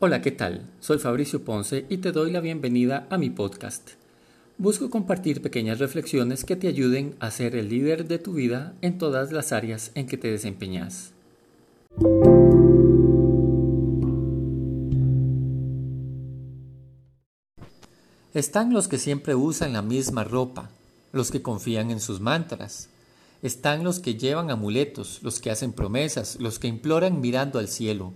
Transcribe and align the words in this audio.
Hola, 0.00 0.22
¿qué 0.22 0.30
tal? 0.30 0.64
Soy 0.78 0.98
Fabricio 0.98 1.44
Ponce 1.44 1.84
y 1.88 1.96
te 1.96 2.12
doy 2.12 2.30
la 2.30 2.38
bienvenida 2.38 3.08
a 3.10 3.18
mi 3.18 3.30
podcast. 3.30 3.94
Busco 4.56 4.90
compartir 4.90 5.42
pequeñas 5.42 5.80
reflexiones 5.80 6.44
que 6.44 6.54
te 6.54 6.68
ayuden 6.68 7.16
a 7.18 7.32
ser 7.32 7.56
el 7.56 7.68
líder 7.68 8.06
de 8.06 8.20
tu 8.20 8.34
vida 8.34 8.74
en 8.80 8.96
todas 8.96 9.32
las 9.32 9.50
áreas 9.50 9.90
en 9.96 10.06
que 10.06 10.16
te 10.16 10.30
desempeñas. 10.30 11.10
Están 18.34 18.72
los 18.72 18.86
que 18.86 18.98
siempre 18.98 19.34
usan 19.34 19.72
la 19.72 19.82
misma 19.82 20.22
ropa, 20.22 20.70
los 21.10 21.32
que 21.32 21.42
confían 21.42 21.90
en 21.90 21.98
sus 21.98 22.20
mantras. 22.20 22.88
Están 23.42 23.82
los 23.82 23.98
que 23.98 24.14
llevan 24.14 24.52
amuletos, 24.52 25.18
los 25.24 25.40
que 25.40 25.50
hacen 25.50 25.72
promesas, 25.72 26.38
los 26.38 26.60
que 26.60 26.68
imploran 26.68 27.20
mirando 27.20 27.58
al 27.58 27.66
cielo, 27.66 28.12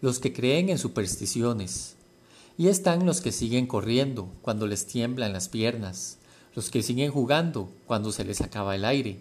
los 0.00 0.18
que 0.18 0.32
creen 0.32 0.68
en 0.68 0.78
supersticiones. 0.78 1.94
Y 2.58 2.68
están 2.68 3.06
los 3.06 3.20
que 3.20 3.32
siguen 3.32 3.66
corriendo 3.66 4.28
cuando 4.42 4.66
les 4.66 4.86
tiemblan 4.86 5.32
las 5.32 5.48
piernas, 5.48 6.18
los 6.54 6.70
que 6.70 6.82
siguen 6.82 7.10
jugando 7.10 7.68
cuando 7.86 8.12
se 8.12 8.24
les 8.24 8.40
acaba 8.40 8.74
el 8.74 8.84
aire, 8.84 9.18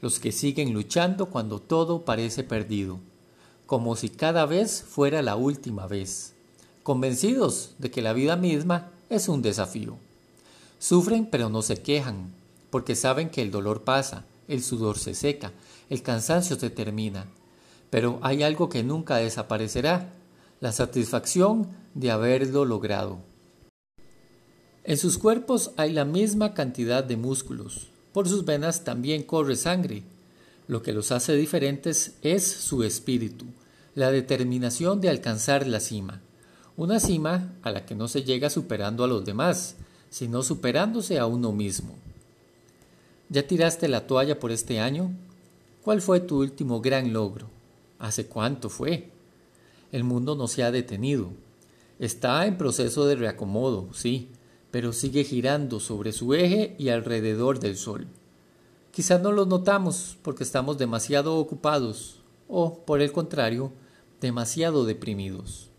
los 0.00 0.18
que 0.18 0.32
siguen 0.32 0.72
luchando 0.72 1.26
cuando 1.26 1.60
todo 1.60 2.04
parece 2.04 2.42
perdido, 2.42 2.98
como 3.66 3.94
si 3.94 4.08
cada 4.08 4.46
vez 4.46 4.82
fuera 4.82 5.22
la 5.22 5.36
última 5.36 5.86
vez, 5.86 6.32
convencidos 6.82 7.70
de 7.78 7.90
que 7.90 8.02
la 8.02 8.12
vida 8.12 8.36
misma 8.36 8.90
es 9.10 9.28
un 9.28 9.42
desafío. 9.42 9.96
Sufren 10.80 11.26
pero 11.26 11.48
no 11.48 11.62
se 11.62 11.76
quejan, 11.76 12.32
porque 12.70 12.96
saben 12.96 13.30
que 13.30 13.42
el 13.42 13.52
dolor 13.52 13.82
pasa, 13.82 14.24
el 14.48 14.62
sudor 14.62 14.98
se 14.98 15.14
seca, 15.14 15.52
el 15.88 16.02
cansancio 16.02 16.58
se 16.58 16.70
termina. 16.70 17.26
Pero 17.92 18.18
hay 18.22 18.42
algo 18.42 18.70
que 18.70 18.82
nunca 18.82 19.16
desaparecerá, 19.16 20.14
la 20.60 20.72
satisfacción 20.72 21.68
de 21.92 22.10
haberlo 22.10 22.64
logrado. 22.64 23.18
En 24.82 24.96
sus 24.96 25.18
cuerpos 25.18 25.72
hay 25.76 25.92
la 25.92 26.06
misma 26.06 26.54
cantidad 26.54 27.04
de 27.04 27.18
músculos, 27.18 27.88
por 28.14 28.30
sus 28.30 28.46
venas 28.46 28.84
también 28.84 29.24
corre 29.24 29.56
sangre. 29.56 30.04
Lo 30.68 30.82
que 30.82 30.94
los 30.94 31.12
hace 31.12 31.36
diferentes 31.36 32.14
es 32.22 32.46
su 32.46 32.82
espíritu, 32.82 33.44
la 33.94 34.10
determinación 34.10 35.02
de 35.02 35.10
alcanzar 35.10 35.66
la 35.66 35.78
cima. 35.78 36.22
Una 36.78 36.98
cima 36.98 37.52
a 37.60 37.72
la 37.72 37.84
que 37.84 37.94
no 37.94 38.08
se 38.08 38.22
llega 38.22 38.48
superando 38.48 39.04
a 39.04 39.06
los 39.06 39.26
demás, 39.26 39.74
sino 40.08 40.42
superándose 40.42 41.18
a 41.18 41.26
uno 41.26 41.52
mismo. 41.52 41.94
¿Ya 43.28 43.46
tiraste 43.46 43.86
la 43.86 44.06
toalla 44.06 44.40
por 44.40 44.50
este 44.50 44.80
año? 44.80 45.10
¿Cuál 45.82 46.00
fue 46.00 46.20
tu 46.20 46.40
último 46.40 46.80
gran 46.80 47.12
logro? 47.12 47.61
¿Hace 48.02 48.26
cuánto 48.26 48.68
fue? 48.68 49.12
El 49.92 50.02
mundo 50.02 50.34
no 50.34 50.48
se 50.48 50.64
ha 50.64 50.72
detenido. 50.72 51.30
Está 52.00 52.44
en 52.46 52.58
proceso 52.58 53.06
de 53.06 53.14
reacomodo, 53.14 53.94
sí, 53.94 54.32
pero 54.72 54.92
sigue 54.92 55.22
girando 55.22 55.78
sobre 55.78 56.10
su 56.10 56.34
eje 56.34 56.74
y 56.80 56.88
alrededor 56.88 57.60
del 57.60 57.76
Sol. 57.76 58.08
Quizás 58.90 59.22
no 59.22 59.30
lo 59.30 59.46
notamos 59.46 60.18
porque 60.22 60.42
estamos 60.42 60.78
demasiado 60.78 61.36
ocupados 61.36 62.16
o, 62.48 62.80
por 62.80 63.00
el 63.00 63.12
contrario, 63.12 63.72
demasiado 64.20 64.84
deprimidos. 64.84 65.70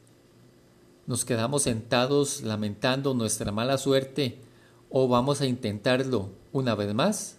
¿Nos 1.06 1.26
quedamos 1.26 1.64
sentados 1.64 2.42
lamentando 2.42 3.14
nuestra 3.14 3.52
mala 3.52 3.78
suerte 3.78 4.40
o 4.90 5.10
vamos 5.10 5.42
a 5.42 5.46
intentarlo 5.46 6.30
una 6.54 6.74
vez 6.74 6.94
más? 6.94 7.38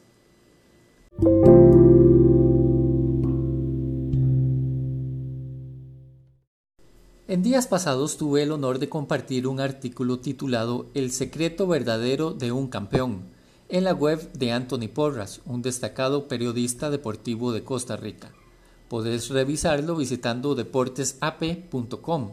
En 7.35 7.43
días 7.43 7.67
pasados 7.67 8.17
tuve 8.17 8.45
el 8.45 8.53
honor 8.53 8.79
de 8.79 8.89
compartir 8.89 9.48
un 9.48 9.58
artículo 9.58 10.20
titulado 10.20 10.86
El 10.95 11.11
secreto 11.11 11.67
verdadero 11.67 12.31
de 12.31 12.53
un 12.53 12.69
campeón 12.69 13.25
en 13.69 13.83
la 13.83 13.92
web 13.92 14.33
de 14.35 14.53
Anthony 14.53 14.86
Porras, 14.86 15.41
un 15.45 15.61
destacado 15.61 16.29
periodista 16.29 16.91
deportivo 16.91 17.51
de 17.51 17.64
Costa 17.64 17.97
Rica. 17.97 18.31
Podés 18.89 19.31
revisarlo 19.31 19.97
visitando 19.97 20.55
deportesap.com. 20.55 22.31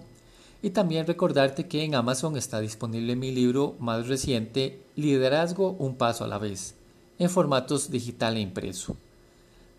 Y 0.62 0.70
también 0.70 1.08
recordarte 1.08 1.68
que 1.68 1.84
en 1.84 1.96
Amazon 1.96 2.38
está 2.38 2.60
disponible 2.60 3.16
mi 3.16 3.32
libro 3.32 3.76
más 3.80 4.08
reciente, 4.08 4.84
Liderazgo 4.96 5.72
un 5.80 5.96
paso 5.96 6.26
a 6.26 6.28
la 6.28 6.38
vez, 6.38 6.76
en 7.18 7.32
formatos 7.32 7.90
digital 7.90 8.38
e 8.38 8.42
impreso. 8.42 8.96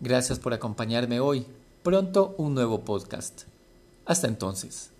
Gracias 0.01 0.37
por 0.37 0.53
acompañarme 0.53 1.21
hoy. 1.21 1.45
Pronto 1.81 2.35
un 2.37 2.53
nuevo 2.53 2.81
podcast. 2.81 3.43
Hasta 4.05 4.27
entonces. 4.27 4.92